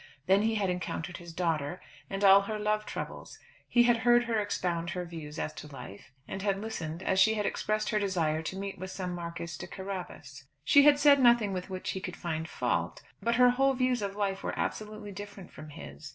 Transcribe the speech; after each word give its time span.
Then 0.25 0.41
he 0.41 0.55
had 0.55 0.71
encountered 0.71 1.17
his 1.17 1.31
daughter, 1.31 1.79
and 2.09 2.23
all 2.23 2.41
her 2.41 2.57
love 2.57 2.87
troubles. 2.87 3.37
He 3.67 3.83
had 3.83 3.97
heard 3.97 4.23
her 4.23 4.39
expound 4.39 4.89
her 4.89 5.05
views 5.05 5.37
as 5.37 5.53
to 5.53 5.67
life, 5.67 6.11
and 6.27 6.41
had 6.41 6.59
listened 6.59 7.03
as 7.03 7.19
she 7.19 7.35
had 7.35 7.45
expressed 7.45 7.89
her 7.89 7.99
desire 7.99 8.41
to 8.41 8.57
meet 8.57 8.79
with 8.79 8.89
some 8.89 9.13
Marquis 9.13 9.51
de 9.59 9.67
Carabas. 9.67 10.45
She 10.63 10.85
had 10.85 10.97
said 10.97 11.19
nothing 11.19 11.53
with 11.53 11.69
which 11.69 11.91
he 11.91 12.01
could 12.01 12.17
find 12.17 12.49
fault; 12.49 13.03
but 13.21 13.35
her 13.35 13.51
whole 13.51 13.73
views 13.75 14.01
of 14.01 14.15
life 14.15 14.41
were 14.41 14.57
absolutely 14.57 15.11
different 15.11 15.51
from 15.51 15.69
his. 15.69 16.09